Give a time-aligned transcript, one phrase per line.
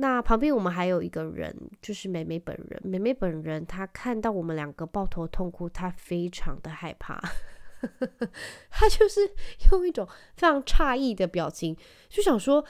[0.00, 2.80] 那旁边我们还有一个人，就是美美本人。
[2.82, 7.20] 美美本人她看到我们两个抱头痛哭，她非常的害怕，
[8.70, 9.30] 她就是
[9.70, 10.08] 用一种
[10.38, 11.76] 非常诧异的表情，
[12.08, 12.64] 就想说：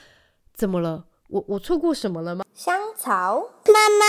[0.53, 1.05] 怎么了？
[1.29, 2.45] 我我错过什么了吗？
[2.53, 4.05] 香草妈妈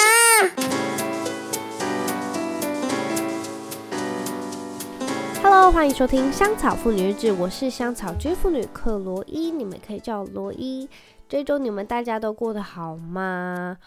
[5.44, 10.90] ，Hello，欢迎收听香草妇女日志，我是香草居妇女克罗伊，你们可以叫我罗伊。
[11.32, 13.78] 这周你们大家都过得好吗？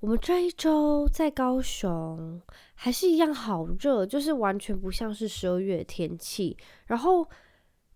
[0.00, 2.40] 我们这一周在高雄
[2.76, 6.56] 还是一样好热，就是完全不像是十二月天气。
[6.86, 7.28] 然后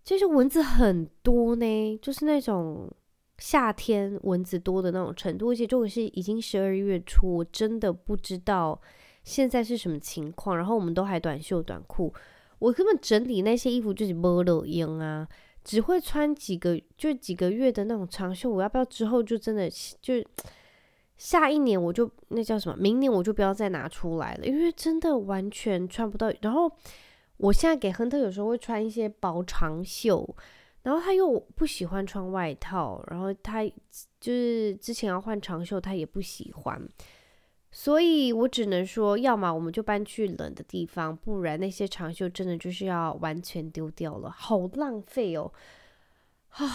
[0.03, 2.87] 其实蚊子很多呢，就是那种
[3.39, 5.49] 夏天蚊子多的那种程度。
[5.49, 8.79] 而且这个是已经十二月初，我真的不知道
[9.23, 10.55] 现在是什么情况。
[10.55, 12.13] 然后我们都还短袖短裤，
[12.59, 15.27] 我根本整理那些衣服就是没路用啊。
[15.63, 19.69] 只会穿几个就几个月的那种长袖，我要不要之后就真的
[20.01, 20.13] 就
[21.17, 22.77] 下一年我就那叫什么？
[22.77, 26.31] 明年我就不要再拿出来了，因为真的完全穿不到。
[26.41, 26.71] 然后
[27.37, 30.27] 我现在给亨特有时候会穿一些薄长袖，
[30.83, 33.65] 然后他又不喜欢穿外套，然后他
[34.19, 36.81] 就是之前要换长袖，他也不喜欢。
[37.71, 45.51] 所以我只能说，要么我们就搬去冷的地方，不然那些长袖真的就是要完全丢掉了，好浪费哦！
[46.49, 46.65] 啊，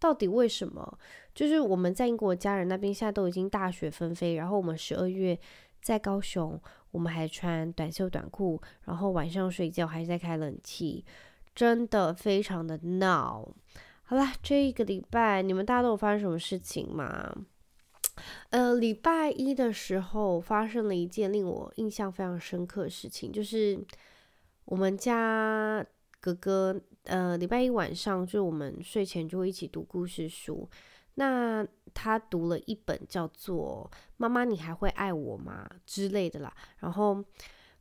[0.00, 0.98] 到底为什么？
[1.32, 5.38] 就是我们在英国家人那边现在都已经大雪纷飞，然后我们十二月
[5.80, 11.04] 在高雄，我们还穿短袖短裤，然后晚上睡觉还在开冷气，
[11.54, 13.48] 真的非常的闹。
[14.02, 17.32] 好啦，这一个礼拜你们大家都有发生什么事情吗？
[18.50, 23.78] 呃，礼拜一的时候发生了一件令我印象非常深刻的事情，就是
[24.64, 25.84] 我们家
[26.20, 30.68] 哥哥，呃，礼拜一晚上就我们睡前就会一起读故事书，
[31.14, 37.24] 那他读了一本叫做《妈妈，你还会爱我吗》之类的啦，然后。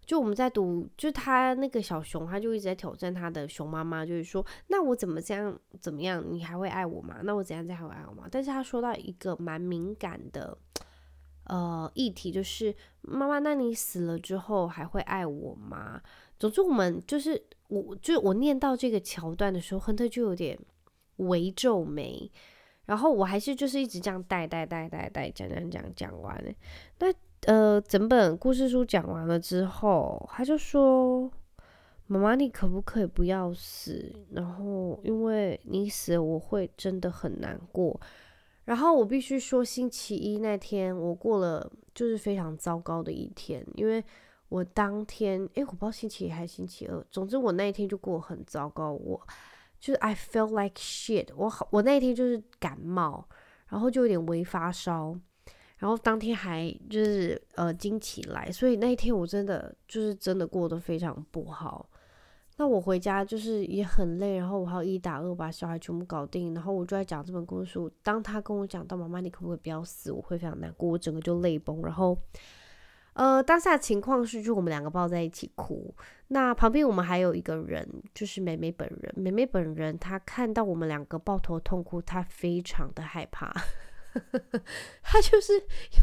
[0.10, 7.20] 就我们在读，就他那个小熊，他就一直在挑战他的熊妈妈，就是说，那我怎么这样怎么样，你还会爱我吗？
[7.24, 8.28] 那我怎样才会爱我吗？
[8.32, 10.58] 但是他说到一个蛮敏感的
[11.44, 16.02] 呃议题，就是妈妈，那你死了之后还会爱我吗？
[16.40, 20.58] 总之，我们就是我，就我念到这个桥段的时候，亨特就有点
[21.18, 22.32] 微皱眉，
[22.86, 26.56] 然后我还是就是一直这样带带带带带讲讲讲讲完，
[26.98, 27.14] 那。
[27.44, 31.32] 呃，整本故事书讲完了之后，他就说
[32.06, 34.14] ：“妈妈，你可不可以不要死？
[34.32, 38.00] 然后，因为你死，我会真的很难过。
[38.66, 44.04] 然后，我必须说，星期一那天我过了就是非常糟糕的一天，因为
[44.50, 48.92] 我当天，诶，我不知道星期一还是星期二，总之我那一天就过很糟糕。
[48.92, 49.20] 我
[49.80, 53.26] 就是 I felt like shit，我好，我那一天就是感冒，
[53.70, 55.18] 然后就有点微发烧。”
[55.80, 61.90] 然后当天还就是呃惊起来，所以那一天我真的就是真的过得非常不好。
[62.58, 67.80] 那我回家就是也很累，然后我还要一打二把小孩全部搞定，然后我就在讲这本故事。
[68.04, 70.12] 当他跟我讲到妈妈，你可不可以不要死？
[70.12, 71.82] 我会非常难过，我整个就泪崩。
[71.84, 72.18] 然后
[73.14, 75.96] 呃当下情况是，就我们两个抱在一起哭。
[76.28, 79.14] 那旁边我们还有一个人，就是美美本人。
[79.16, 83.54] 美美本人她看到我们两个抱头痛哭，她非常的害怕。
[85.04, 85.54] 他就是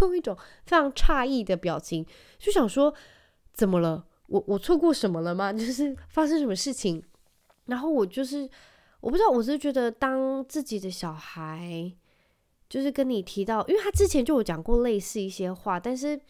[0.01, 2.07] 用一种非常诧异的表情，
[2.39, 2.95] 就想说：
[3.53, 4.07] 怎么了？
[4.29, 5.53] 我我错过什么了吗？
[5.55, 7.03] 就是发生什么事情？
[7.67, 8.49] 然后我就是
[9.01, 11.93] 我不知道，我是觉得当自己的小孩，
[12.69, 16.21] 就是跟你提到，因为他之前就有讲过类似一些话，但是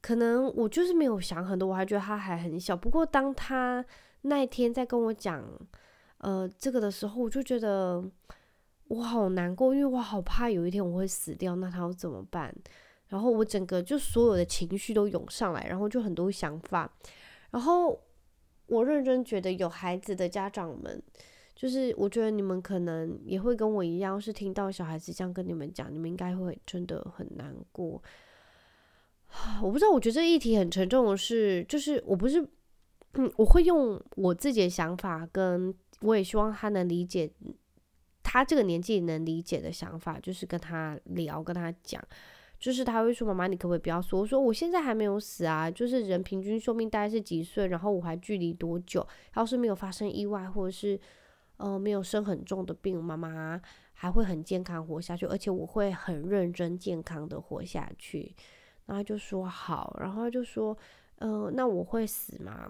[0.00, 2.76] 可能我就是没有想很多，我还觉得他还很小。
[2.76, 3.84] 不过当他
[4.22, 5.44] 那一天在跟我讲
[6.18, 8.04] 呃这个的时候，我就觉得。
[8.88, 12.54] 我好难过，因为我好怕有一天我会死掉，那他要怎么办？
[13.08, 16.90] 然后我整个就所有的情绪都涌上来，然后就很多想法。
[17.50, 17.98] 然后
[18.66, 21.02] 我认真觉得有孩子的家长们，
[21.54, 28.02] 就是我觉得你们可能也会跟我一样，是听到小孩子这样跟你们讲，你们应该会真的很难过。
[29.62, 32.40] 我不知道，我觉得这议题很沉重的是，就是我不是，
[33.14, 37.30] 嗯，我会用我自己的想法，跟我也希望他能理解。
[38.34, 42.02] 他这个年纪能理解的想法，就是跟他聊，跟他讲，
[42.58, 47.68] 就是他会说：“妈妈，你可不可以不要说？”我说：“我现在还没有死啊，就是人平均寿命大概是几岁？
[47.68, 49.06] 然后我还距离多久？
[49.36, 50.98] 要是没有发生意外，或者是
[51.58, 58.34] 呃没有生很重的病，妈妈还会很健康活下去，而且我会很认真健康的活下去。”
[58.86, 60.76] 然后就说好，然后就说
[61.22, 62.68] ：“呃，那我会死吗？”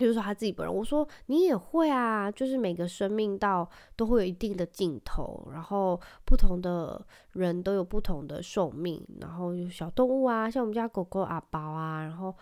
[0.00, 12.34] 就是说他自己本人，我说你也会啊，就是每个生命到都会有一定的尽头，然后不同的人都有不同的寿命，然后有小动物啊，像我们家狗狗阿宝啊，然后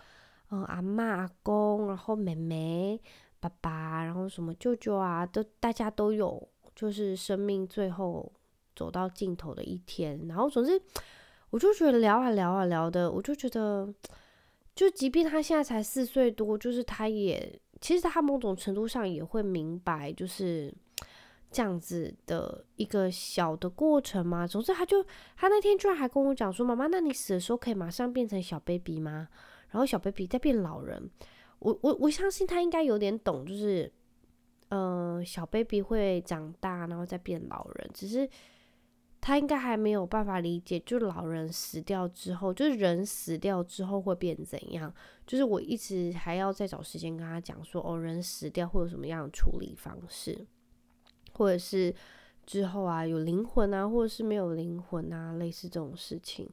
[0.51, 2.99] 嗯阿嬷阿公，然后妹妹
[3.41, 6.41] 爸爸，然后什么舅舅啊，都大家都有，
[6.73, 8.31] 就是生命最后
[8.73, 10.81] 走到尽头的一天，然后总之
[11.49, 13.93] 我就觉得聊啊聊啊聊的，我就觉得。
[14.79, 20.73] 就即便他现在才四岁多，就是他也其实他某种程度上也会明白，就是
[21.51, 24.47] 这样子的一个小的过程嘛。
[24.47, 25.03] 总之，他就
[25.35, 29.27] 他那天居然还跟我讲说：“妈妈，那你死的时候可以马上变成小 baby 吗？
[29.71, 31.11] 然后小 baby 再变老人。”
[31.59, 33.91] 我我我相信他应该有点懂，就是
[34.69, 38.29] 呃，小 baby 会长大，然后再变老人，只是。
[39.21, 44.93] 他应该还没有办法理解，就老人死掉之后，就是人死掉之后会变怎样。
[45.27, 50.47] 就是我一直还要再找时间跟他讲说，哦，人死掉会有什么样的处理方式，
[51.33, 51.93] 或者是
[52.45, 56.49] 之后啊有灵魂啊，或者是没有灵魂啊，类似这种事情。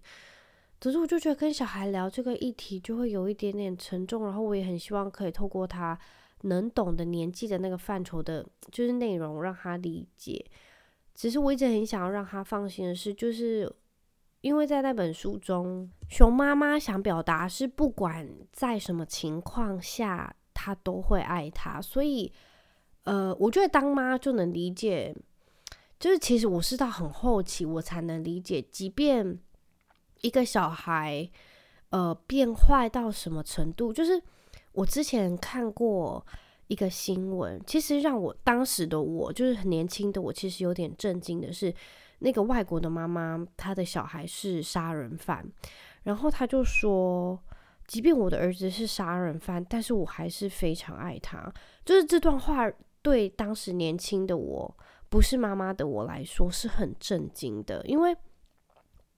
[0.78, 5.98] 可是我就觉得跟小孩聊这个议题就会有一点点沉重，然后我也很希望可以透过他
[6.42, 10.44] 能懂的年纪的那个范畴的，就是内容让他理解。
[11.16, 13.74] 其实我一直很想要让他放心的是，就是
[14.42, 21.80] 因为在那本书中，熊妈妈想表达是不管在什么情况下，他都会爱他。
[21.80, 22.30] 所以，
[23.04, 25.16] 呃，我觉得当妈就能理解，
[25.98, 29.40] 就是其实我是到很后期我才能理解，即便
[30.20, 31.28] 一个小孩，
[31.88, 34.22] 呃，变坏到什么程度，就是
[34.72, 36.26] 我之前看过。
[36.68, 41.74] 一个新闻，其实让我当时的我，就是很年轻的我，其实有点震惊的是，
[42.18, 45.46] 那个外国的妈妈，她的小孩是杀人犯，
[46.02, 47.38] 然后她就说，
[47.86, 51.52] 即便我的儿子是杀人犯，但是我还是非常爱他。
[51.84, 52.70] 就是这段话
[53.02, 54.76] 对当时年轻的我，
[55.08, 58.16] 不是妈妈的我来说是很震惊的，因为。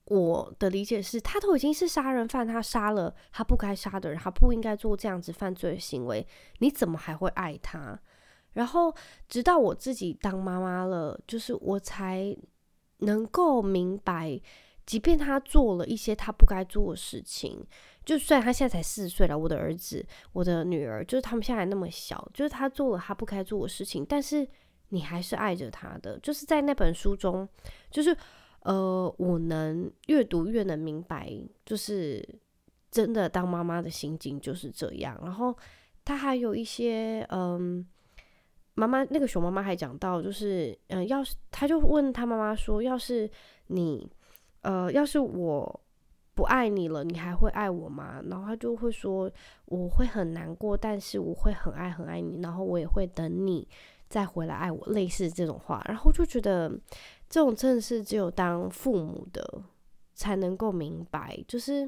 [0.09, 6.25] 我的理解是，他都已经是杀人犯，他杀了他不该杀的人，他不应该做这样子犯罪的行为，
[6.57, 7.99] 你怎么还会爱他？
[8.53, 8.91] 然后
[9.27, 12.35] 直到我自己当妈妈了，就是我才
[13.01, 14.41] 能够明白，
[14.83, 17.63] 即便他做了一些他不该做的事情，
[18.03, 20.03] 就算他现在才四岁了，我的儿子、
[20.33, 24.47] 我的女儿，就是他们现在那么小，就是他做了他不该做的事情，但是
[24.89, 27.47] 你还是爱着他的，就是在那本书中，
[27.91, 28.17] 就是。
[28.63, 31.31] 呃，我能越读越能明白，
[31.65, 32.27] 就是
[32.91, 35.17] 真的当妈妈的心境就是这样。
[35.23, 35.55] 然后
[36.03, 37.87] 他还有一些，嗯，
[38.73, 43.29] 妈妈那个熊妈妈还讲到，就是嗯，要是他就问他妈妈说，要是
[43.67, 44.11] 你，
[44.61, 45.81] 呃，要是我
[46.35, 48.21] 不爱你了，你还会爱我吗？
[48.29, 49.31] 然后他就会说，
[49.67, 53.65] 我会很难过，但是我会很爱很爱你，然后我也会等你
[54.09, 55.81] 再回来爱我，类似这种话。
[55.87, 56.69] 然后就觉得。
[57.29, 59.63] 这种真的是只有当父母的
[60.15, 61.87] 才能够明白，就是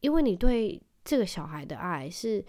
[0.00, 2.44] 因为你对这个小孩的爱是，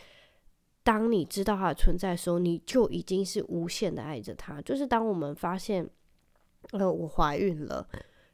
[0.84, 4.62] 当你知道他的存在的时候，你就已经是无限的爱着他。
[4.62, 5.90] 就是当我们发现，
[6.72, 7.88] 呃，我怀孕了，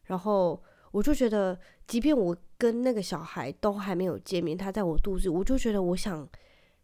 [0.04, 1.58] 然后我就觉得，
[1.88, 6.28] 即便我跟那个小孩都还没有见面，他在我肚子，我就觉得我想。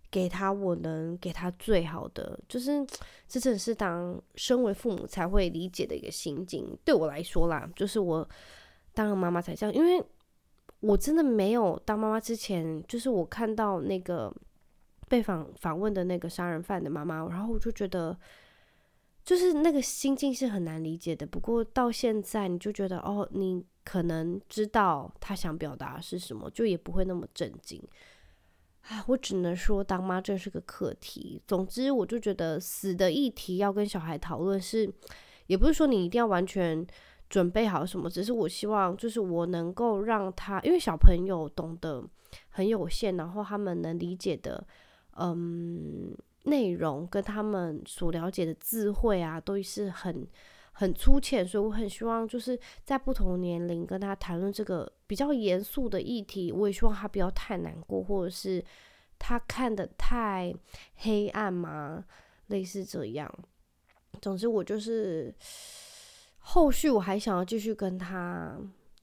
[0.10, 2.86] 给他，我能给他最好的，就是
[3.28, 6.66] 这真的是当身为父母才会理解的一个心境。
[6.86, 8.28] 对我来说啦，就是我
[8.94, 10.04] 当了妈妈才这样，因为
[10.80, 14.34] 我真的没有当妈妈之前，就是我看到那个
[15.10, 18.18] 被访访问的那个杀人犯的妈妈，然后我就觉得，
[19.26, 21.28] 就是那个心境是很难理解的。
[21.28, 27.82] 不过到现在，你就觉得哦，你可能知道他想表达是什么，就也不会那么震惊。
[28.90, 31.42] 啊，我只能说，当妈真是个课题。
[31.46, 34.90] 总之，我就觉得死的议题要跟小孩讨论是，
[35.48, 36.86] 也不是说你一定要完全
[37.30, 42.04] 准备好什么，只是我希望，就是我能够让他，因为小朋友懂得
[42.50, 44.66] 很有限，然后他们能理解的，
[45.18, 50.28] 嗯，内容跟他们所了解的智慧啊，都是很。
[50.80, 58.64] 很粗浅，所以我很希望就是在不同年龄跟他谈论这个比较严肃的议题，我也希望他不要太难过，或者是
[59.18, 60.54] 他看得太
[60.98, 62.06] 黑暗嘛，
[62.48, 63.28] 类似这样。
[64.22, 65.34] 总之，我就是
[66.38, 68.56] 后续我还想要继续跟他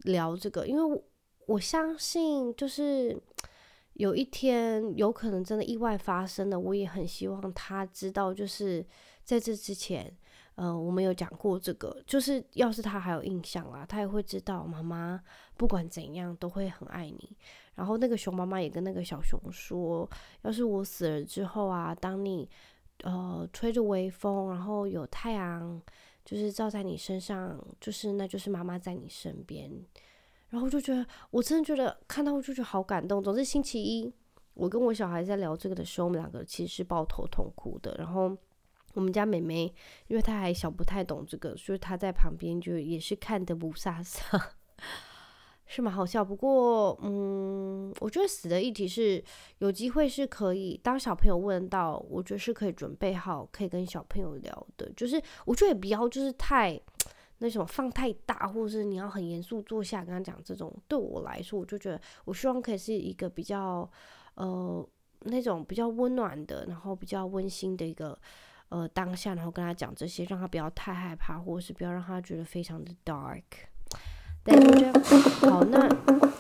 [0.05, 1.03] 聊这个，因为我
[1.47, 3.21] 我相信就是
[3.95, 8.87] 有一天有可能真的意外发生了，我也很希望他知道，就是
[9.25, 10.17] 在这之前。
[10.57, 15.21] 呃，我们有讲过这个，就是要是他还有印象啦，他也会知道妈妈
[15.57, 17.37] 不管怎样都会很爱你。
[17.75, 20.09] 然后那个熊妈妈也跟那个小熊说，
[20.43, 22.49] 要是我死了之后啊，当你
[23.03, 25.83] 呃吹着微风，然后有太阳
[26.25, 29.69] 就是照在你身上，就是那就是妈妈在你身边。
[30.51, 33.21] 然后就觉得我真的觉得看到我就觉得好感动。
[33.21, 34.09] 总之星期一
[34.55, 37.97] 我跟我小孩在聊这个的时候，我们两个其实是抱头痛哭的。
[37.99, 38.37] 然后。
[38.95, 39.73] 我们家妹妹，
[40.07, 44.41] 因为她还小，不太懂这个，所以她在旁边就也是看得不飒飒，
[45.67, 46.25] 是蛮好笑。
[46.25, 49.23] 不过，嗯，我觉得死的议题是
[49.59, 54.91] 有机会是可以当小朋友问到，我觉得是可以准备好，可以跟小朋友聊的。
[54.97, 56.81] 就是我觉得也不要就是太
[57.39, 60.73] 那种放太大，或者是你要很严肃坐下跟他讲这种。
[60.87, 63.91] 对我来说，我就觉得我希望可以是一个比较
[64.35, 64.89] 呃
[65.21, 68.17] 那种比较温暖的，然后比较温馨的一个。
[68.71, 73.43] 呃，当下，然后跟他讲这些，让他不要太害怕，或者是不要让他觉得非常的 dark。
[74.43, 75.01] 但我觉得，
[75.49, 75.89] 好，那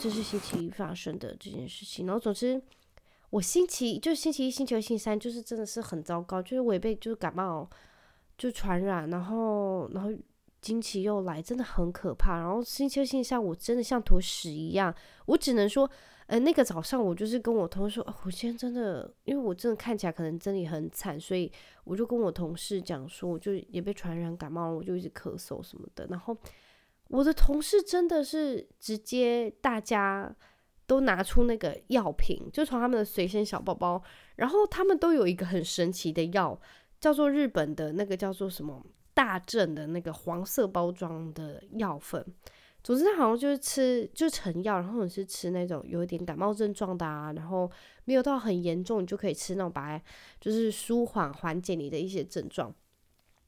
[0.00, 2.06] 这是星期一发生的这件事情。
[2.06, 2.60] 然后，总之，
[3.30, 7.68] 我星期就星期一、星期二、星期三，就是真的是很糟糕，就是我也被就是感冒
[8.36, 10.10] 就传染，然后，然后
[10.60, 12.38] 经期又来，真的很可怕。
[12.38, 14.94] 然后星期二、星期三，我真的像坨屎一样，
[15.26, 15.88] 我只能说。
[16.26, 21.52] 呃，那个早上我就是跟我同事说，哦，我今天真的，因为我真的看起来可能真的很惨，所以
[21.84, 26.06] 我就跟我同事讲说，我就也被传染感冒了，我就一直咳嗽什么的。
[26.08, 26.36] 然后
[27.08, 30.34] 我的同事真的是直接大家
[30.86, 34.02] 都拿出那个药瓶，就从他们的随身小包包，
[34.36, 36.58] 然后他们都有一个很神奇的药，
[36.98, 42.24] 叫做日本的那个叫做什么大正的那个黄色包装的药粉。
[42.84, 47.68] 总之，他好像就是吃就成药，然后你是吃那种有一点感冒症状的啊，然后
[48.04, 50.00] 没有到很严重，你就可以吃那种白，
[50.38, 52.72] 就是舒缓缓解你的一些症状。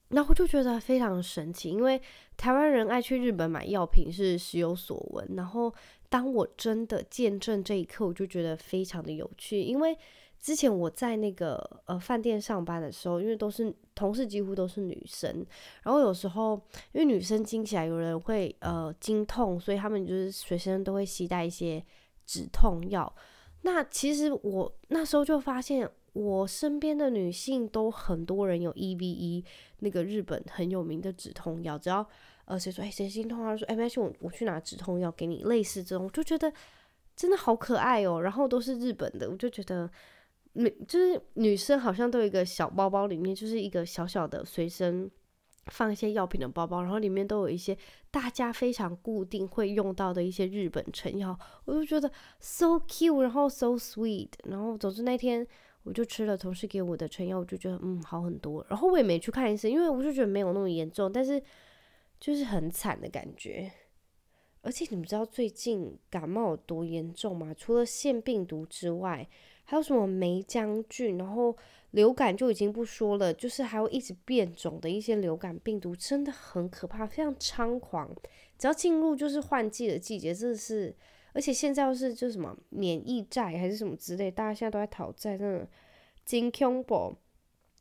[0.08, 2.00] 然后我就觉得非常神奇，因为
[2.36, 5.28] 台湾人爱去日本买药品是时有所闻。
[5.36, 5.72] 然后
[6.08, 9.96] 当我真的见证这一刻，我就觉得非常的有趣，因为。
[10.46, 15.44] 之前我在那个呃饭店上班的时候，因为都是同事，几乎都是女生，
[15.82, 16.54] 然后有时候
[16.92, 21.84] 因为女生经起来有人会呃经痛，所以他们就是随身都会携带一些
[22.24, 23.12] 止痛药。
[23.62, 29.44] 那其实我那时候就发现，我身边的女性都很多人有 EVE
[29.80, 32.08] 那个日本很有名的止痛药，只要
[32.44, 36.52] 呃谁说哎谁心痛啊，说哎没关系，我我去拿止痛药给你，类似这种，我就觉得
[37.16, 38.22] 真的好可爱哦。
[38.22, 39.90] 然后都是日本的，我就觉得。
[40.56, 45.10] 每就是女生，好像都有一个小包包，里面就是一个小小的随身
[45.66, 47.76] 放一些药品的包包，然后里面都有一些
[48.10, 52.10] 大家非常固定会用到的一些日本成药，我就觉得
[52.40, 55.46] so cute，然后 so sweet，然后总之那天
[55.82, 61.42] 我就吃了同事给我的成药，我就觉得嗯好很多，然后我也没去看医生，因为我就觉得没有那么严重，但是
[62.18, 63.70] 就是很惨的感觉。
[64.62, 67.54] 而且你们知道最近感冒有多严重吗？
[67.54, 69.28] 除了腺病毒之外，
[69.68, 71.54] 还有什么霉浆菌，然后
[71.90, 78.08] 流感就已经不说了，就是还会一直变种的一些流感病毒，真的很可怕，非常猖狂。
[78.56, 80.94] 只要进入就是换季的季节，真的是，
[81.32, 85.68] 而且现在又是就什么免疫债还是什么之类，大家现在都在讨债，真的
[86.24, 87.16] 真恐怖。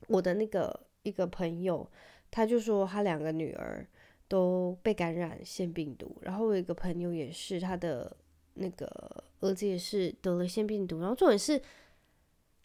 [0.07, 1.87] 我的那个一个朋友，
[2.31, 3.87] 他就说他两个女儿
[4.27, 8.17] 都被感染腺病毒，然后我有一个朋友也是他的。
[8.55, 8.85] 那个
[9.41, 11.61] 儿子也是得了腺病毒，然后重点是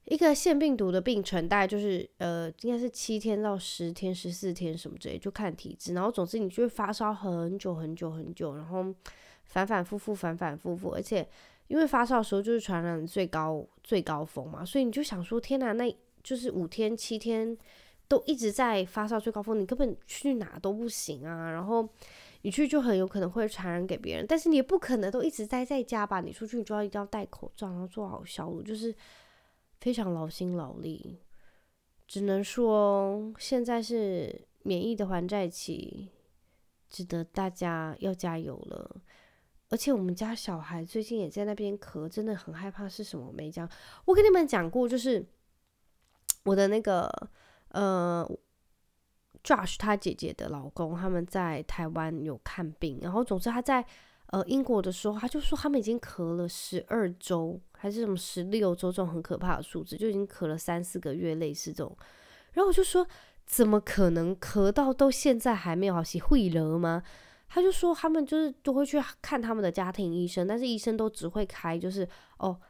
[0.05, 5.95] 一个腺病毒的病程，大概就是呃，应该是七天到十天、十四天什么之类，就看体质。
[5.95, 8.87] 然后总之你就会发烧很久很久很久，然后
[9.45, 11.29] 反反复复、反反复复，而且
[11.69, 17.57] 因为发烧的时候就是传染最高最高峰嘛，所以你就想说，天哪，那就是五天七天
[18.09, 21.89] 都一直在发烧最高峰，你根本去哪都不行啊，然后。
[22.43, 26.21] 你去就很有可能会传染给别人，但是你也不可能都一直待在家吧？
[26.21, 28.95] 你出去你就要一定要戴口罩，然后做好消毒，就是
[29.79, 31.19] 非常劳心劳力。
[32.09, 36.09] 只能说现在是免疫的还债期，
[36.89, 39.03] 值得大家要加油了。
[39.69, 43.69] 而且我们家小孩最近也在那边咳，真的很害怕是什么没讲。
[44.07, 45.25] 我跟你们讲过，就是
[46.45, 47.07] 我的那个
[47.69, 48.27] 呃。
[49.43, 53.85] Josh 他姐姐的老公，他们在台湾有看病，然后总之他在
[54.27, 61.97] 呃英国的时候，他就说他们已经咳了十二周，还是什么十六周这种很可怕的数字，就已经咳了三四个月，类似这种。
[62.53, 63.07] 然后我就说，
[63.47, 66.05] 怎么可能咳到都现在还没有好？
[66.05, 67.03] 是会了吗？
[67.49, 72.07] 他就说他们就是都会去看他们的家庭医生，但是医生都只会开就是
[72.39, 72.61] 哦。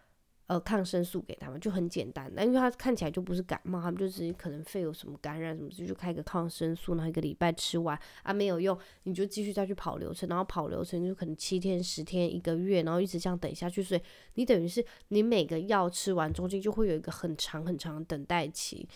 [0.51, 14.01] 呃，抗生素给他们就很简单，那因为他看起来就不是感冒，他们就是可能肺有什么感染什么，就开个抗生素，然后一个礼拜吃完啊没有用，你就继续再去跑流程，然后跑流程就可能七天、十天、一个月，然后一直这样等下去，所以
[14.35, 18.89] 你等于是你每个药吃完中间就会有一个很长很长的等待期，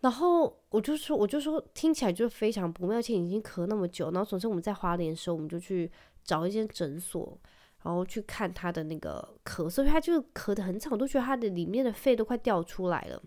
[0.00, 5.90] 然后我就说我就说听起来就非常不妙，而且已经咳那么久，然后总之我们在花莲的时候，我们就去
[6.24, 7.38] 找一间诊所。
[7.84, 13.22] 然后去看他的那个咳嗽，他就咳得很惨，我都觉得他的里面的肺都快掉出来了。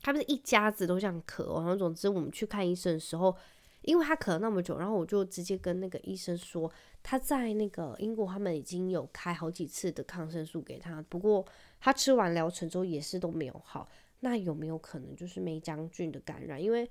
[0.00, 3.34] 他们是一家子都这样咳，然后总之我们去看医生的时候，
[3.82, 6.70] 因为他咳了那么久，然后我就直接跟那个医生说，
[7.02, 11.44] 他在那个英国他们已经有开好几次的抗生素给他，不过
[11.80, 13.88] 他吃完疗程之后也是都没有好。
[14.20, 16.62] 那有没有可能就是梅将军的感染？
[16.62, 16.88] 因为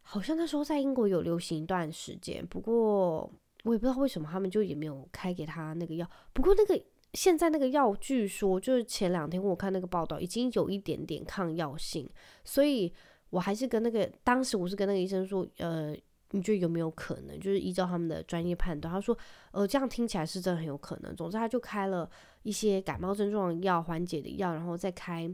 [0.00, 3.30] 好像那时候在英国有流行一段时间，不过。
[3.68, 6.10] 我也不知道为什么他们就也没有开给他那个药。
[6.32, 6.82] 不过那个
[7.12, 12.08] 现在那个药，据说就是前两天我看那个报道，已经有一点点抗药性。
[12.44, 12.90] 所以
[13.28, 15.94] 我还是跟那个当时我是跟那个医生说，呃，
[16.30, 17.38] 你觉得有没有可能？
[17.38, 19.14] 就是依照他们的专业判断，他说，
[19.50, 21.14] 呃，这样听起来是真的很有可能。
[21.14, 22.10] 总之他就开了
[22.44, 25.30] 一些感冒症状药、缓解的药，然后再开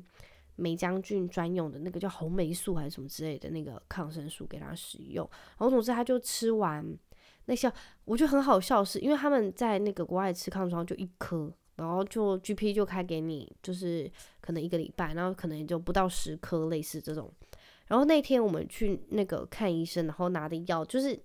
[0.57, 5.25] 霉浆菌专用的那个叫红霉素还是什么之类的那个抗生素给他使用。
[5.51, 6.85] 然后总之他就吃完。
[7.47, 7.71] 那笑，
[8.07, 14.11] 我觉得很好笑是，因为他们在那个国外吃抗生素就一颗，然后就 GP 就开给你，就是
[14.41, 17.31] 可能一个礼拜，然后可能也就不到十颗，类似这种。
[17.89, 21.21] 然后那天我们去那个看医生，然后拿的药就是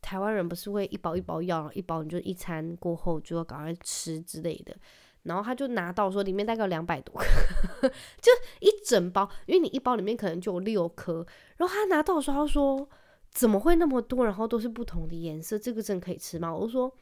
[0.00, 4.76] 台湾人不是会一包一包药，一包你就一餐过后就要赶快吃之类的。
[5.24, 7.88] 然后他就拿到说里面大概两百多颗，
[8.22, 11.26] 就一整包，因为你一包里面可能就有六颗。
[11.56, 12.88] 然后他拿到的时候他说。
[13.30, 14.24] 怎么会那么多？
[14.24, 16.54] 然后都是不同的颜色，这个真可以吃吗？
[16.54, 16.92] 我就说，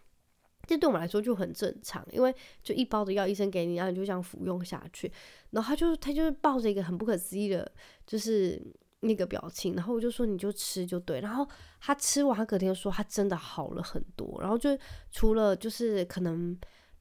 [0.67, 5.11] 这对我们来说就很正常，因为就一包的药，医生给你，然后你就这样服用下去。
[5.51, 7.71] 然后他就他就是抱着一个很不可思议的，
[8.07, 8.61] 就是
[9.01, 9.75] 那个表情。
[9.75, 11.21] 然后我就说，你就吃就对。
[11.21, 11.49] 然后
[11.81, 14.39] 他吃完，他隔天说他真的好了很多。
[14.41, 14.77] 然后就
[15.11, 16.59] 除了就是可能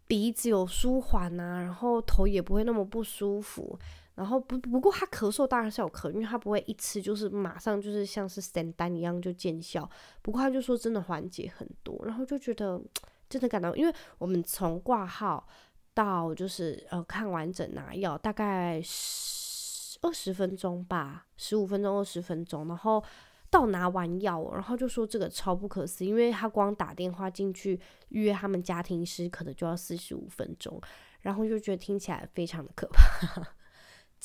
[0.08, 3.78] 鼻子有舒缓啊，然后头也不会那么不舒服。
[4.16, 9.90] 然后不不过他咳嗽当然是有咳，因为他不会一吃就是马上就是像是仙丹一样就见效。
[10.22, 12.82] 不过他就说真的缓解很多，然后就觉得
[13.30, 15.46] 真的感到，因为我们从挂号
[15.94, 23.04] 到就是呃看完诊拿药大概十二十分钟吧，十五分钟二十分钟，然后
[23.50, 30.80] 到拿完药，然后就说这个超不可思议，因为他光打电话进去预约他们家庭师可能就要四十五分钟，
[31.22, 33.55] 然后就觉得听起来非常的可怕。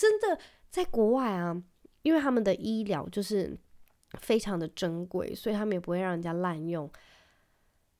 [0.00, 0.38] 真的
[0.70, 1.62] 在国外啊，
[2.00, 3.54] 因为他们的医疗就是
[4.18, 6.90] 非常的珍贵，所以他们也不会让人家滥用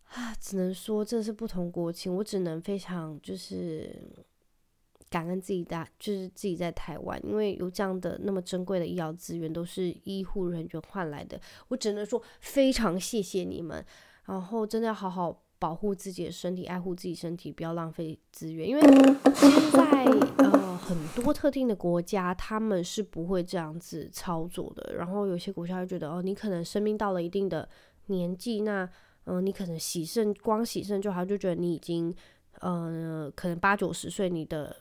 [0.05, 0.35] 啊。
[0.41, 3.95] 只能说这是不同国情，我只能非常就是
[5.11, 11.39] 感恩自己的，就是自己在台湾，因为有这样的那么珍贵的医疗资源，都是医护人员换来的。
[11.69, 13.85] 我只能说非常谢谢你们，
[14.25, 18.81] 然后真的要好好保护自己的身体，爱护自己身体，不要浪费资源，因为
[19.35, 20.05] 现在
[20.39, 20.70] 呃。
[20.91, 24.93] 很多特定的国家，他们是不会这样子操作的。
[24.97, 27.69] 然后有些国家就觉得，哦，你可能生命到了一定的
[28.07, 28.91] 年纪，那，
[29.25, 32.13] 嗯、你可能洗肾，光洗肾就好，就觉得你已经，
[32.59, 34.75] 呃，可能八九十岁，你的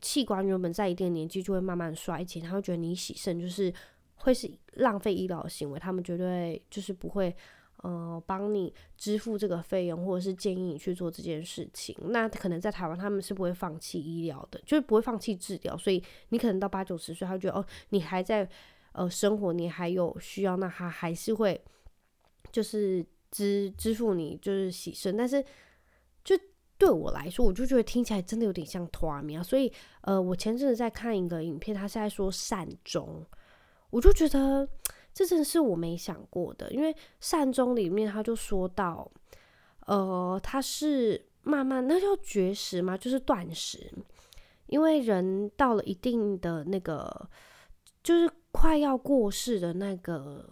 [0.00, 3.70] 器官原本在一定年纪就会慢慢衰竭，他会觉得你洗肾就是
[4.14, 7.36] 会是浪费医疗行为，他们绝对就是不会。
[7.82, 11.96] 呃，帮你支付这个费用，或者是建议你去做这件事情。
[12.10, 15.76] 那可能在台湾，他们是不会放弃医疗的，就是不会放弃治疗。
[15.76, 18.48] 所以你可能到八九十岁，他觉得哦，你还在
[18.92, 21.60] 呃生活，你还有需要，那他还是会
[22.52, 25.16] 就是支支付你就是牺牲。
[25.16, 25.44] 但是
[26.22, 26.38] 就
[26.78, 29.42] 对我来说，我就觉得听起来真的有点像托儿名啊。
[29.42, 33.26] 所以呃，我前阵子在看一个影片，他是在说善终，
[33.90, 34.68] 我就觉得。
[35.14, 39.10] 这真的是我没想过的，因为善终里面他就说到，
[39.86, 42.96] 呃，他是慢慢那叫绝食嘛？
[42.96, 43.92] 就是断食，
[44.66, 47.28] 因为人到了一定的那个，
[48.02, 50.48] 就是快要过世的那个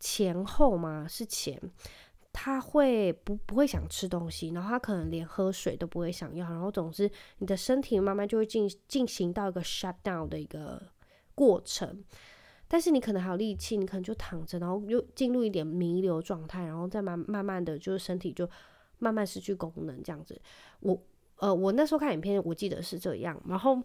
[0.00, 1.60] 前后嘛，是前，
[2.32, 10.80] 他会不不会想吃东西，然后他可能连喝水都不会想要，然后总之你的身体慢慢就会进进行到一个 shut down 的一个
[11.34, 12.02] 过程。
[12.68, 18.48] 但是你可能还有力气，你可能就躺着，然后又进入一点弥留状态，然后再慢慢慢的，就是身体就
[18.98, 20.40] 慢慢失去功能这样子。
[20.80, 21.00] 我
[21.38, 23.40] 呃，我那时候看影片，我记得是这样。
[23.46, 23.82] 然后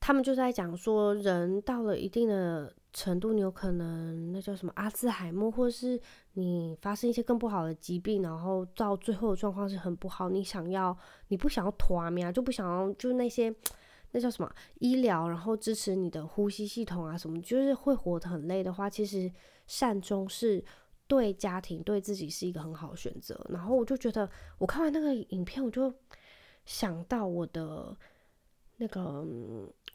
[0.00, 6.00] 他们就在讲说，人到了一定的程度，你有可能那叫什么阿兹海默，或是
[6.34, 10.30] 你发生一些更不好的疾病，然后到最后的状况是很不好。
[10.30, 10.96] 你想要，
[11.28, 13.52] 你不想要拖命啊，就不想要，就那些
[14.12, 19.30] 那叫什么医疗，然后支持你的呼吸系统啊什么，就是会活得很累的话，其实
[19.66, 20.64] 善终是
[21.06, 23.38] 对家庭对自己是一个很好的选择。
[23.50, 25.92] 然后我就觉得，我看完那个影片，我就
[26.64, 27.96] 想到我的
[28.76, 29.24] 那个。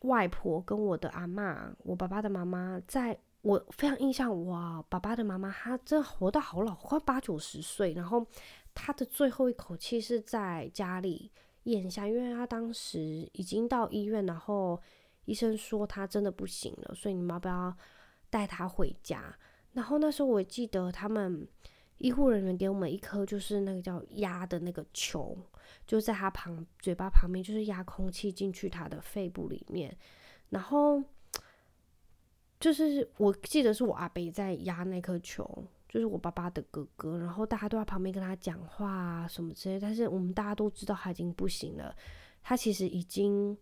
[0.01, 8.25] 外婆跟我的阿嬷，我爸爸的妈妈，在我非常印象，哇，爸爸的妈妈她真活到好老，快八九十岁，然后
[8.73, 11.29] 她的最后一口气是在家里
[11.63, 12.99] 咽下，因为他当时
[13.33, 14.81] 已经到医院，然后
[15.25, 17.75] 医生说他真的不行了，所以你们要不要
[18.29, 19.37] 带他回家？
[19.73, 21.47] 然后那时候我记得他们
[21.99, 25.37] 医护人员给我们一颗就是那个叫压的那个球。
[25.87, 29.95] 就在他旁嘴巴旁边，就是压空气进去他的肺部里面，
[30.49, 31.01] 然后
[32.59, 41.93] 就是我记得是我阿伯在压那颗球，就是我爸爸的哥哥，然后大家都在旁边跟他讲话啊什么之类，但是我们大家都知道他已经不行了，
[42.41, 43.55] 他其实已经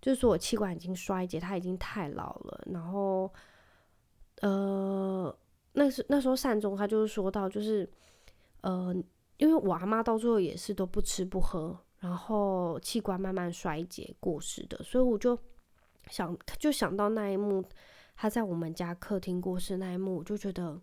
[0.00, 3.28] 就是说我气管已经衰竭，他已经太老了，然后
[4.40, 5.36] 呃，
[5.72, 7.90] 那时那时候善终他就是说到就是
[8.60, 8.94] 呃。
[9.36, 15.36] 因为我阿妈到最后也是都不吃不喝，然后器官慢慢衰竭过世的，所以我就
[16.06, 17.62] 想就想到那一幕，
[18.14, 20.80] 他在我们家客厅过世那一幕，我就觉得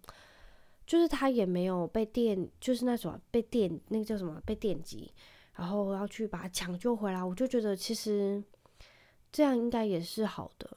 [0.91, 5.09] 就是他也没有被电，就是那种被电那个叫什么被电击，
[5.53, 8.43] 然后要去把他抢救回来，我就觉得其实
[9.31, 10.69] 这样应该也是好的。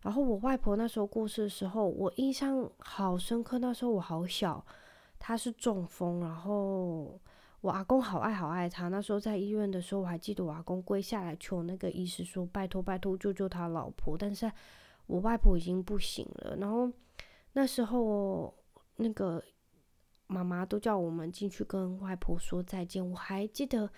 [0.00, 4.64] 然后我外婆那时候过世的时候，我印象好深刻，那时候我好小。
[5.18, 7.20] 她是中风，然后
[7.60, 8.88] 我阿公好爱好爱她。
[8.88, 14.50] 那时候在医院的时候，我还记得我阿公跪下来求那个医师说：“拜托拜托，救救他老婆。”但是，
[15.08, 16.56] 我外婆已经不行了。
[16.56, 16.90] 然后
[17.52, 18.54] 那时候
[18.96, 19.42] 那个
[20.28, 23.04] 妈妈都叫我们进去跟外婆说再见。
[23.10, 23.90] 我还记得，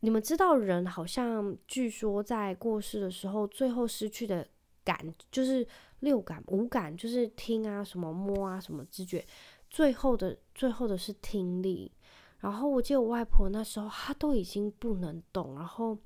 [0.00, 4.44] 你们知道人好像据说在过世的时候，最后失去的
[4.82, 5.66] 感就是
[6.00, 9.24] 六感、五感，就是听啊、什么摸啊、什么知觉。
[9.70, 11.92] 最后的最后的是听力，
[12.38, 15.98] 然后我记得我外婆那时候她都已经不能动，然后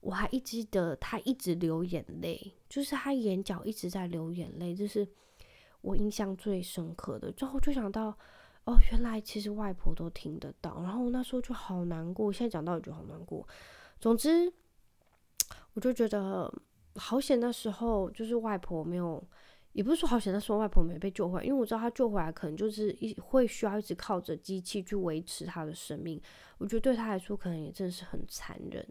[0.00, 5.08] 我还一直记得她一直流眼泪，就是她眼角一直在流眼泪，这是
[5.80, 7.32] 我印象最深刻的。
[7.32, 8.16] 最后就想到，
[8.64, 13.46] 哦，原来其实外婆都听得到，然后那时候就好难过，现在讲到也觉得好难过。
[14.00, 14.52] 总之，
[15.74, 16.52] 我就觉得
[16.96, 19.22] 好险，那时候就是外婆没有。
[19.72, 26.20] 也不是说好险，那时候外婆没被救回来，因为我知道她救回来可能就是一会需要一直靠着机器去维持她的生命。
[26.58, 28.84] 我觉得对她来说可能也真的是很残忍。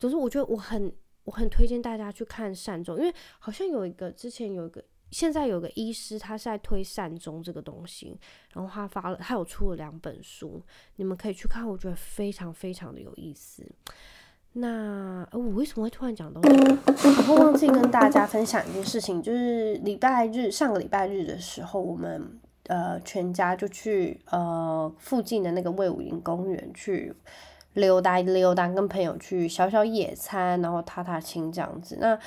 [0.00, 0.90] 总之，我觉得我很
[1.24, 8.18] 我很推荐大家去看善终，因为好像有一个之前有一个现在有个医师他是在推善终这个东西，
[8.52, 10.60] 然后他发了他有出了两本书，
[10.96, 13.64] 你们可以去看，我觉得非常非常的有意思。
[14.54, 16.50] 那我为什么会突然讲到这？
[16.50, 27.14] 然后忘记跟大家分享一件事情，就是礼拜日上个礼拜日的时候，我们呃全家就去呃附近的那个魏武营公园去
[27.72, 31.96] 溜达溜达，跟朋友去小小野餐，然后踏踏青这样子。
[31.98, 32.18] 那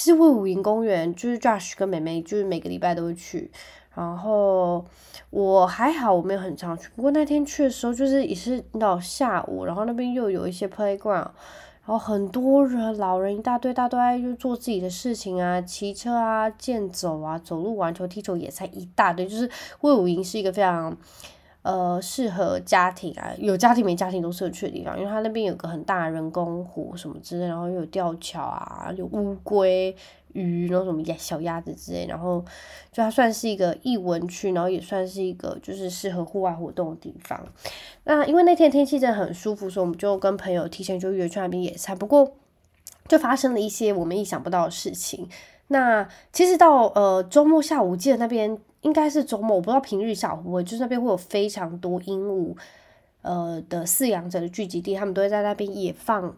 [0.00, 3.50] 其实魏武营公园就是 Josh 跟妹妹就是每个礼拜都会去，
[3.94, 4.82] 然后
[5.28, 11.28] 我还好我没有很常去，不过那天去的时候就是也是到下午，然后那边又有一些 playground。
[11.84, 19.26] 然后很多人，老人一大堆大堆，就做自己的事情啊，骑车啊，健走啊，走路、玩球、踢球、野餐，一大堆。
[19.26, 19.50] 就是
[19.82, 20.96] 魏武营是一个非常，
[21.62, 29.94] 呃，适合家庭啊，有家庭没家庭都适合去的地方，因为它那边有个很大的人工湖什么之类，然后又有吊桥啊，有乌龟。
[30.32, 32.40] 鱼，然后什么鸭、小鸭子之类，然后
[32.92, 37.44] 就它算是一个异文区，然后也算是一个就是适合户外活动的地方。
[38.04, 41.98] 那因为那天天气真的很舒服，所以我们就跟朋友提前就约去那边野餐。
[41.98, 42.36] 不过
[43.08, 45.28] 就发生了一些我们意想不到的事情。
[45.66, 52.56] 那其实到呃周末下午，我记得那边应该是周末，我不知道平日下午会，就是那边会有非常多鹦鹉
[53.22, 56.34] 呃的饲养者的聚集地，他们都会在那边野放，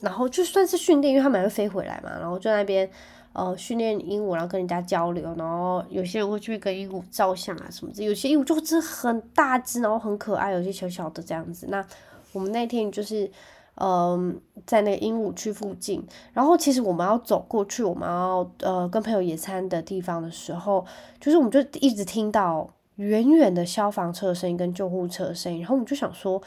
[0.00, 2.90] 然后就算是训练，因为他们会飞回来嘛，然后就在那边。
[3.38, 8.02] 呃，训练鹦鹉，然后跟人家交流，然后有些人会去跟鹦鹉照相啊什么的。
[8.02, 11.66] 有些鹦鹉就是很大只，然后很可爱；有些小小的这样子。
[11.68, 11.86] 那
[12.32, 13.30] 我们那天就是，
[13.76, 16.04] 嗯、在那个鹦鹉区附近。
[16.32, 20.84] 然后其实我们要走过去，我们要呃跟朋友野餐的地方的时候，
[21.20, 26.42] 就是我们就一直听到远远的消防车的声音跟救护车的声音，然后我们就想说，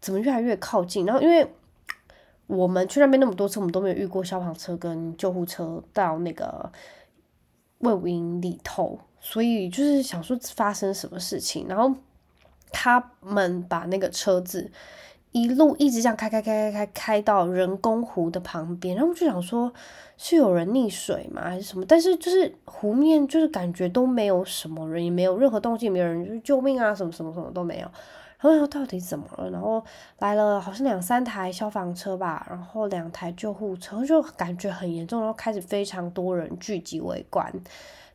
[0.00, 1.06] 怎么越来越靠近？
[1.06, 1.46] 然后因为。
[2.46, 6.68] 我们去那边那么多次，我们都没有遇过消防车跟救护车到那个
[7.78, 11.94] 魏武营里头，所以就是想说发生什么事情，然后
[12.72, 14.68] 他们把那个车子
[15.32, 19.72] 一路一直这样开开开开开开到人工湖的旁边，然后就想说
[20.16, 21.84] 是有人溺水吗还是什么？
[21.86, 27.88] 但是就是湖面就是感觉都没有什么人，也没有任何动静，没有人就是救命啊什么什么什么都没有。
[28.40, 29.50] 然后到底怎么了？
[29.50, 29.84] 然后
[30.18, 37.52] 来了好像两三台消防车吧，然后两台救护车，就感觉很严重，然后开始非常多人聚集围观。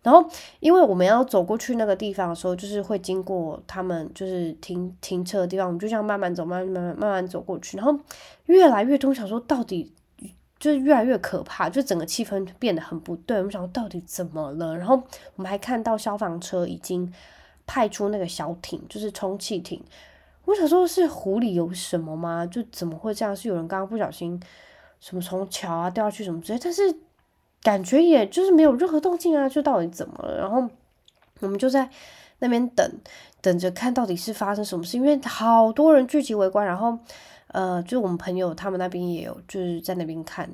[0.06, 0.24] 然后
[0.60, 7.76] 因为我们要走过去那个地方的时候，就是会经过他们就是停停车的地方，我们就这样慢慢走，慢慢慢慢慢走过去。
[7.76, 8.00] 然后
[8.46, 9.92] 越来越多，想说到底
[10.60, 13.38] 就是越来越可怕，就整个气氛变得很不对。
[13.38, 14.78] 我们想说到底怎么了？
[14.78, 15.02] 然后
[15.36, 17.12] 我们还看到消防车已经
[17.66, 19.84] 派出那个小艇，就是充气艇。
[20.46, 22.46] 我想说，是湖里有什么吗？
[22.46, 23.36] 就怎么会这样？
[23.36, 24.40] 是有人刚刚不小心
[25.00, 26.60] 什么从桥啊掉下去什么之类？
[26.64, 26.96] 但是
[27.66, 30.38] 感觉也就是没有任何动静啊，就到底怎么了？
[30.38, 30.70] 然后
[31.40, 31.90] 我们就在
[32.38, 32.88] 那边等，
[33.42, 36.64] 等着看到底是发生什么事，因为好多人聚集围观。
[36.64, 36.96] 然后
[37.48, 40.48] 呃，就我们朋友他们那边也有，就是在那边看。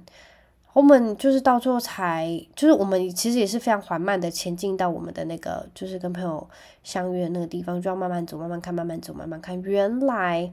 [0.71, 6.49] 我们就是到最后才，就是我们其实也是非常缓慢的前进到我们的那个，就是跟朋友
[6.81, 9.61] 相约的那个地方，就要慢慢走，慢慢看，慢慢走，慢慢看。
[9.63, 10.49] 原来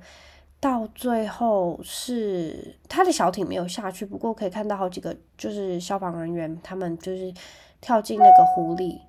[0.61, 7.33] 到最后是他的小艇没有下去，不过可以看到好几个就是消防人员，他们就是
[7.81, 9.01] 跳进那个湖里，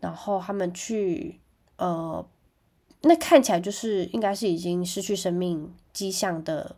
[0.00, 1.40] 然后他们去
[1.76, 2.24] 呃，
[3.02, 6.76] 那看起来就是应该是已经失去生命迹象的。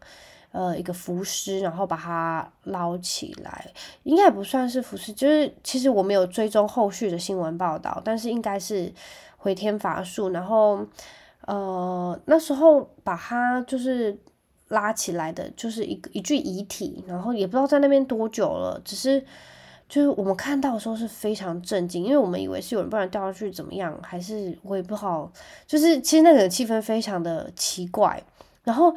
[0.55, 3.72] 呃，一个浮尸，然后把它捞起来，
[4.03, 8.92] 应该也不算是浮尸，就是其实我没有追踪后续的新闻报道，但是应该是
[9.38, 10.29] 回天乏术。
[10.29, 10.87] 然后，
[11.46, 14.18] 呃，那时候把他就是
[14.68, 19.24] 拉起来的，就是一个一具遗体，然后也不知道在那边多久了，只是
[19.88, 25.31] 就是我们看到的时候是非常震惊，因为我们以为是有人不然掉下去怎么样，还是我也不好，
[25.66, 28.22] 就是其实那个气氛非常的奇怪，
[28.64, 28.94] 然后。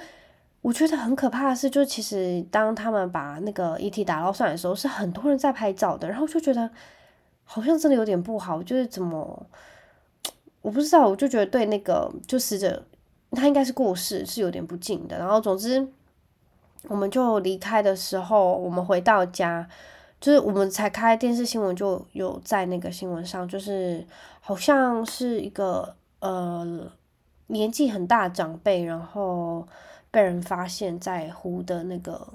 [0.61, 6.67] 我觉得很可怕的是，就其实当他们把那个遗体打捞上来的时候，是很多人在拍照的，然后就觉得
[7.43, 9.45] 好像真的有点不好，就是怎么
[10.65, 12.83] 我不知道，我就觉得对那个就死者
[13.31, 15.17] 他应该是过世，是有点不敬的。
[15.19, 15.87] 然后总之，
[16.89, 19.67] 我们就离开的时候，我们回到家，
[20.19, 24.03] 就是我们才开电视新闻，就有在那个新闻上，就是
[24.41, 26.91] 好像是一个呃
[27.47, 29.67] 年纪很大长辈，然后。
[30.15, 32.25] 被人发现，在湖的那个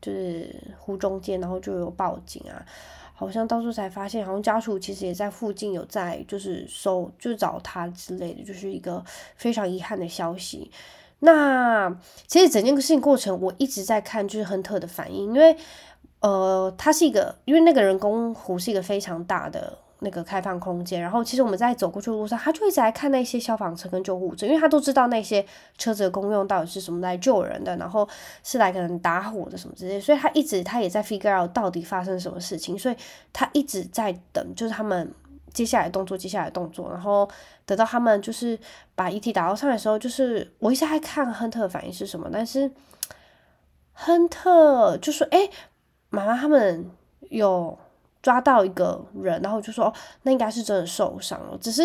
[0.00, 2.64] 就是湖中间，然后就有报警啊，
[3.14, 9.02] 好像到时候才发现，好像家属其实也在附近有在就是搜，就找他之类的，就是一个
[9.36, 10.70] 非常遗憾的消息。
[11.20, 11.96] 那
[12.26, 15.56] 其实整件事情过程，我一直在看就是亨特的反应，因为
[16.20, 19.78] 呃，他是一个，因为那个人工湖是一个非常大的。
[20.04, 25.44] 那个开放空间，然后其实我们在走过去的路上，他就一直在看那些消防车跟救护车，因为他都知道那些
[25.76, 28.08] 车子的功用到底是什么，来救人的，然后
[28.44, 32.96] 是来可能打火的什么之类，所以他一直他也在 figure out 到底发生什么事情，所以
[33.32, 35.12] 他一直在等，就是他们
[35.52, 37.28] 接下来动作，接下来动作，然后
[37.64, 38.58] 等到他们就是
[38.94, 42.70] 把遗体打捞上来的时候，就是我一直在看亨特的反应是什么，但是
[43.92, 45.48] 亨特就说：“哎，
[46.10, 46.90] 妈妈他们
[47.30, 47.78] 有。”
[48.24, 51.58] 抓到一个人，然后就说哦，那应该是真的受伤了。
[51.60, 51.82] 只是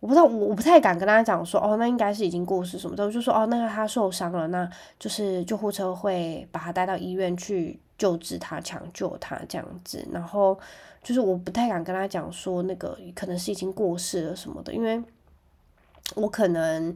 [0.00, 3.04] 我不知道，我我不太敢跟他讲说哦，那应该是已经过世什么的。
[3.04, 10.04] 我就说哦，那个他受伤了，那就是救护车会把他带到医院去救治他、抢救他这样子。
[10.10, 10.58] 然后
[11.00, 15.00] 就是我不太敢跟他讲说那个可能是已经过世了什么的，因为
[16.16, 16.92] 我可能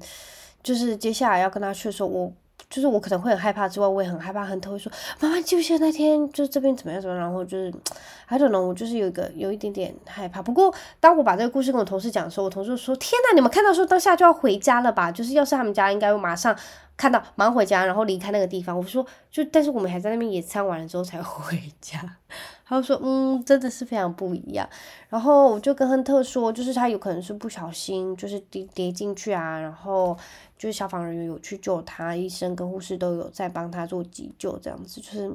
[0.60, 2.32] 就是接下来要跟他去说，我。
[2.74, 7.72] 就是我可能会很害怕之外，我也很害怕，很特别说，妈妈记不记得那天就是这边怎么样怎么样，然后就是，
[8.26, 10.42] I don't know，我就是有一个有一点点害怕。
[10.42, 15.12] 不过当我把这个故事跟我同事讲的时候，我同事说：“天呐，你们看到说当下就要回家了吧？
[15.12, 16.56] 就是要是他们家应该会马上
[16.96, 22.00] 看到，马上回家，然后离开那个地方。”我说：“就但是我们还在那边野餐完了之后才回家。”
[22.66, 24.68] 他就说：“嗯，真的是非常不一样。”
[25.08, 30.16] 然后我就跟亨特说：“就是他有可能是不小心，就是跌跌进去啊，然后。”
[30.56, 35.30] 就是消防人员有去救他，医生跟护士都有在帮他做急救，这样子就是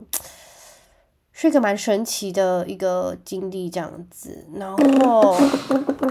[1.33, 4.47] 是一个蛮神奇的一个经历，这样子。
[4.55, 5.35] 然后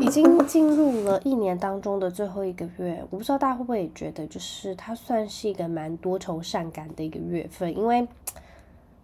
[0.00, 8.06] 已经进入了一年当中的最后一个月，我不知道大家会不会也觉得，就是它算是一个蛮多愁善感的一个月份，因为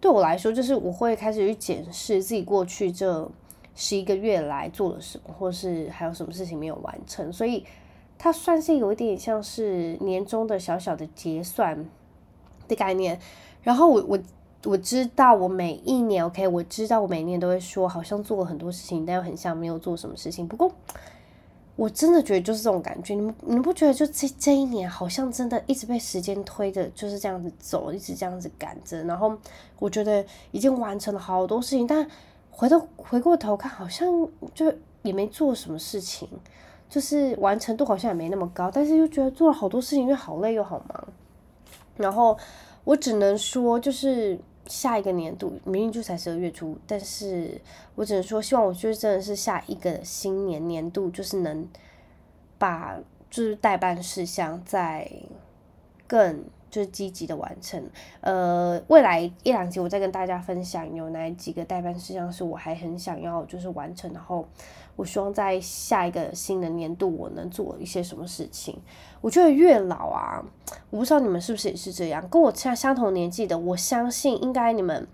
[0.05, 3.27] 对我来说，就是我会开始去检视自己过去这
[3.73, 7.65] 十一个月来做了什么，或是还有什么事情没有完成，所以。
[8.17, 11.85] 它算是有一点像是年终的小小的结算
[12.65, 13.19] 的概念，
[13.61, 14.19] 然后我我
[14.63, 20.47] 我知道我每一年，OK，我知道我每一年都会说好像做了很多事情，但又很像没有做什么事情。
[20.47, 20.71] 不过
[21.75, 29.37] 我真的觉得就是这种感觉，你们你不觉得就这这一年好像真的一直被时间推着就是这样子走，一直这样子赶着，然后
[29.77, 32.07] 我觉得已经完成了好多事情，但
[32.49, 34.07] 回头回过头看，好像
[34.53, 36.29] 就也没做什么事情，
[36.89, 41.07] 就是完成度好像也没那么高，但是又觉得做了好多事情，因为好累又好忙，
[41.97, 42.37] 然后
[42.85, 44.39] 我只能说就是。
[44.67, 47.61] 下一个年度明明就才十二月初，但是
[47.95, 51.67] 我只能说，希望我就是真的是下一个新年年度，就是能
[52.57, 52.97] 把
[53.29, 55.11] 就是代办事项再
[56.07, 56.43] 更
[56.75, 57.81] 就是积极的完成。
[58.21, 64.45] 呃，未来一两集我再跟大家分享有哪几个待办事项是我还很想要就是完成，然后。
[64.97, 68.79] 我希望在下一个新的年度，我能做一些什么事情。
[69.19, 70.41] 我觉得越老啊，
[70.89, 75.05] 我不知道你们是不是也是这样，跟我相相同年纪的，我相信应该你们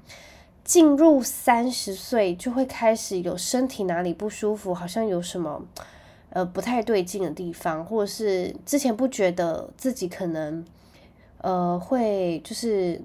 [0.63, 5.65] 进入三十岁就会开始有身体哪里不舒服，好像有什么
[6.29, 10.63] 呃不太对劲的地方，或者是之前不觉得自己可能
[11.41, 13.01] 呃会就是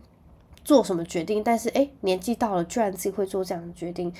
[0.64, 4.12] 做什么决定，但是诶，年纪到了，居然自己会做这样的决定。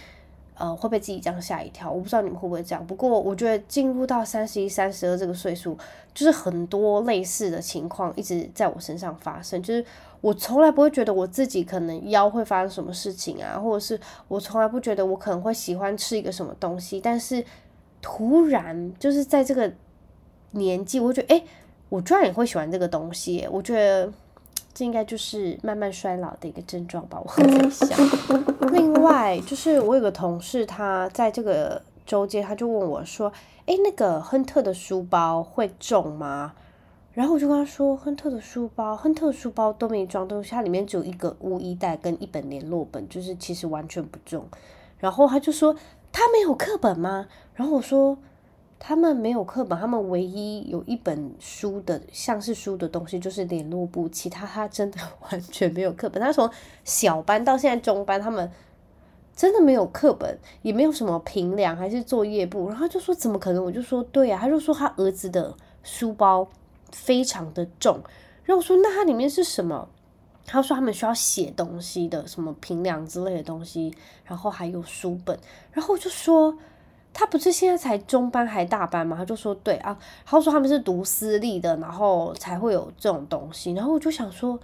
[0.58, 2.86] 呃，会被自己这样吓一跳，我不知道你们会不会这样。
[2.86, 5.76] 不过我觉得进入到三十一、三十二这个岁数，
[6.14, 9.62] 就是很多类似的情况一直在我身上发生。
[9.62, 9.84] 就是
[10.22, 17.44] 我从来不会觉得我自己可能腰会发生什么事情啊，或者是我从来不觉得我可能会喜欢吃一个什么东西，但是
[18.00, 19.70] 突然就是在这个
[20.52, 21.44] 年纪，我觉得哎，
[21.88, 23.46] 我居然也会喜欢这个东西。
[23.50, 24.12] 我觉得。
[24.78, 27.98] 这应该就是慢慢衰老的一个症状吧，我在想。
[28.72, 33.32] 另外，就是我有个同事，他在这个周间，他就问我说
[33.64, 36.52] ：“哎，那个亨特的书包会重吗？”
[37.14, 44.46] 然后我就跟他说：“亨特的书包，亨特的书包都没装东西，它里面只有一个污衣袋跟一本联络本，就是其实完全不重。”
[45.00, 45.74] 然后他就说
[46.12, 48.18] ：“他没有课本吗？”然后我说。
[48.78, 54.98] 他们没有课本，他们唯一有一本书的像是书的东西就是联络簿，其他他真的
[55.30, 56.22] 完全没有课本。
[56.22, 56.48] 他从
[56.84, 58.48] 小班到现在中班，他们
[59.34, 62.68] 真的没有课本，也没有什么评量还是作业簿。
[62.68, 63.64] 然后就说怎么可能？
[63.64, 66.46] 我就说对啊，他就说他儿子的书包
[66.92, 67.98] 非常的重。
[68.44, 69.88] 然后我说那它里面是什么？
[70.44, 73.92] 他说他们需要写东西的，什么评量之类的东西，
[74.24, 75.36] 然后还有书本。
[75.72, 76.56] 然后就说。
[77.18, 79.16] 他不是现在才中班还大班吗？
[79.16, 83.72] 他就说对啊，他说他们是读私立的，然后才会有这种东西。
[83.72, 84.60] 然后我就想说，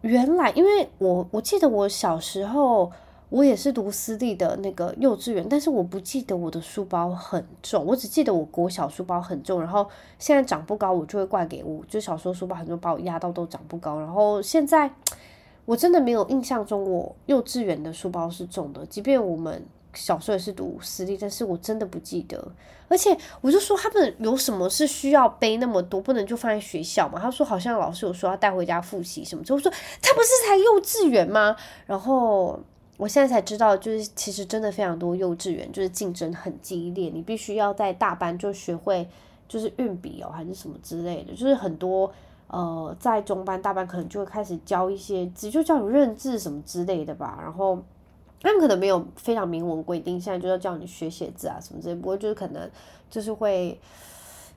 [0.00, 2.90] 原来因为我我记得我小时候
[3.28, 9.60] 我也是读私立的那个幼稚园，但是我不记得我的书包很重，我只记得我国小书包很重。
[9.60, 9.86] 然后
[10.18, 14.00] 现在长不高，我就会怪给我，就小时候书包很重，把我压到都长不高。
[14.00, 14.90] 然后现在
[15.66, 19.62] 我真的没有印象中我幼稚园的书包是重的，即便我们。
[19.96, 22.52] 小时候也是读私立，但是我真的不记得。
[22.88, 27.18] 而且我就说他们有什么是需要背那么多，不能就放在学校嘛？
[27.18, 29.42] 他说好像老师有说要带回家复习什么。
[29.42, 29.68] 就我说
[30.00, 31.56] 他不是才幼稚园吗？
[31.84, 32.60] 然后
[32.96, 39.08] 我现在才知道，就是其实真的非常多幼稚园就是竞争很激烈，你必须要在大班就学会
[39.48, 41.32] 就是运笔哦，还是什么之类的。
[41.32, 42.12] 就是很多
[42.46, 47.40] 呃在中班大班可能就会开始教一些字，就叫你认字什么之类的吧。
[47.42, 47.82] 然后。
[48.42, 52.70] 他们可能没有非常明文规定，现在就要叫你学写字啊什么之类，不过就是可能
[53.10, 53.80] 就是会，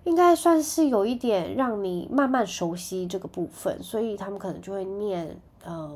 [0.03, 5.89] 应该算是有一点让你慢慢熟悉这个部分，所以他们可能就会念呃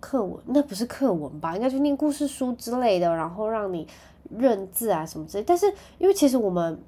[0.00, 1.54] 课文，那不是课文吧？
[1.54, 3.86] 应该就念故事书之类的，然后让你
[4.36, 5.44] 认字啊什么之类。
[5.44, 6.78] 但是因为其实我们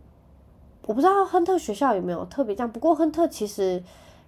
[0.87, 3.83] 我不知道亨特学校有没有特别这样，不过亨特其实。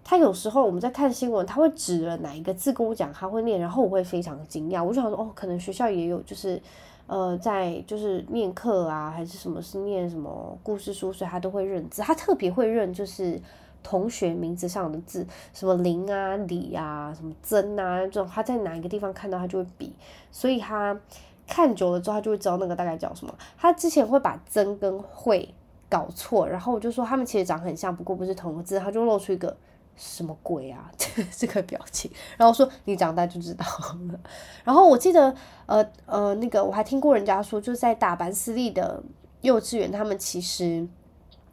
[0.08, 4.82] 他有时候我们在看新闻，他会指了哪一个字跟我讲，他会念，然后我会非常惊讶。
[4.82, 6.58] 我就想说，哦，可能学校也有，就是
[7.06, 12.00] 呃，在就是念课啊，还是什么是念什么故事书，所以他都会认字。
[12.00, 13.38] 他特别会认，就是
[13.82, 19.92] 同学名字上的字，什么林啊、李啊、什么曾啊这种，他在哪一个地方看到他就会比。
[20.32, 20.98] 所以他
[21.46, 23.34] 看久了之后，他就会知道那个大概叫什么。
[23.58, 25.54] 他之前会把曾跟会
[25.90, 29.54] 搞错，然后我就说他们其实长很像，不过不是同个字，他就露出一个。
[29.98, 30.90] 什么鬼啊？
[30.96, 32.11] 这 这个表情。
[32.37, 33.66] 然后说你长大就知道。
[34.12, 34.20] 了
[34.64, 35.34] 然后我记得
[35.66, 39.02] 呃呃那个我还听过人家说就是在打班私立的
[39.42, 40.87] 幼稚园他们其实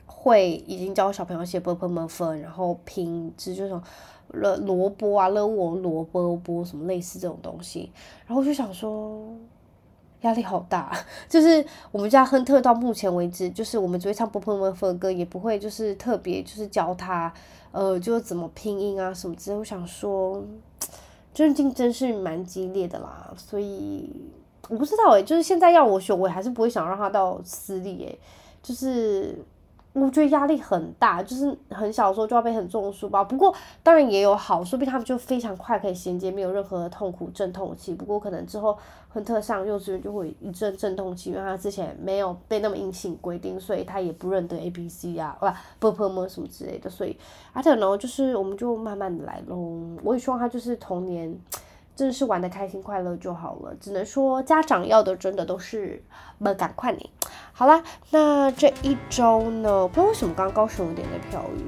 [0.06, 3.82] 会已经教小朋友写波泼莫分然后拼字就是说
[4.30, 7.92] 了萝卜啊了我萝卜波什么类似这种东西。
[8.26, 9.24] 然后我就想说
[10.22, 10.92] 压力好大。
[11.30, 17.32] 就是我们家亨特到目前为止就是我们只会唱波泼莫分的歌也不会就是特别就是教他
[17.76, 20.42] 呃，就怎么拼音啊什么之类，我想说，
[21.34, 24.10] 就是竞争是蛮激烈的啦，所以
[24.70, 28.20] 我不知道诶，就是现在要我选，我还是不会想让他到私立诶，
[28.64, 29.38] 就是。
[29.96, 33.24] 我觉得压力很大，就是很小的时候就要背很重的书包。
[33.24, 37.96] 不过当然也有好，说不定他们就非常快可以衔接，没有任何的痛苦阵痛期。
[37.96, 38.78] 不过可能之后
[39.08, 45.38] 亨特上幼稚园就会一阵阵痛期，因为他之前没有被那么硬性规定，所以他也不认得 A B C 啊，
[45.80, 46.90] 不不不什么之类的。
[46.90, 47.18] 所以
[47.54, 49.56] 啊，然后就是我们就慢慢的来喽。
[50.04, 51.34] 我也希望他就是童年。
[51.96, 56.04] 真的是玩得开心快乐就好了，只能说家长要的真的都是
[56.38, 57.00] 么赶快呢。
[57.54, 57.82] 好啦，
[58.12, 61.66] 那这一周呢，不知道为什么刚刚高雄有点在飘雨。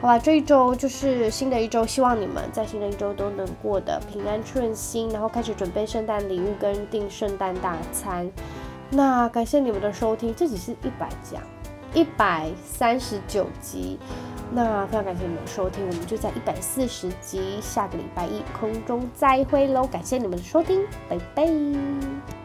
[0.00, 8.30] 好吧，这一周就是新的一周，希望你们在新的一周都能过得平安顺心，然后开始准备圣诞礼物跟订圣诞大餐。
[8.90, 11.42] 那感谢你们的收听，这集是一百讲，
[11.94, 13.98] 一百三十九集。
[14.52, 19.86] 那非常感谢你们的收听，我们就在一百四十集下个礼拜一空中再会喽！
[19.86, 22.43] 感谢你们的收听，拜拜。